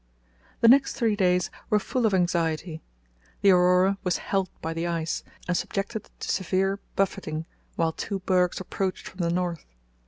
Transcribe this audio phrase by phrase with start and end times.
[0.61, 2.81] The next three days were full of anxiety.
[3.43, 8.59] The Aurora was held by the ice, and subjected to severe buffeting, while two bergs
[8.59, 9.63] approached from the north.